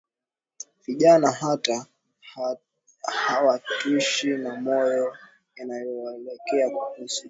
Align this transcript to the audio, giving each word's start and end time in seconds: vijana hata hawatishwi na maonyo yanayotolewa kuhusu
vijana 0.85 1.31
hata 1.31 1.85
hawatishwi 3.03 4.37
na 4.37 4.55
maonyo 4.61 5.17
yanayotolewa 5.55 6.85
kuhusu 6.91 7.19